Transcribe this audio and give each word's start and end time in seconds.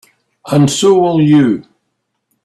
And 0.51 0.67
so 0.67 0.97
will 0.97 1.21
you. 1.21 1.63